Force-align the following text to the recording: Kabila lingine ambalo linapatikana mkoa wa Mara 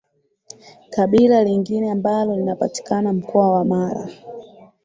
Kabila 0.89 1.43
lingine 1.43 1.91
ambalo 1.91 2.35
linapatikana 2.35 3.13
mkoa 3.13 3.51
wa 3.51 3.65
Mara 3.65 4.09